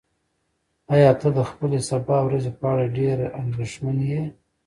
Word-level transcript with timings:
ایا 0.93 1.11
ته 1.19 1.27
د 1.37 1.39
خپلې 1.49 1.79
سبا 1.89 2.17
ورځې 2.23 2.51
په 2.59 2.65
اړه 2.71 2.85
ډېر 2.97 3.17
اندېښمن 3.41 3.97
یې؟ 4.11 4.21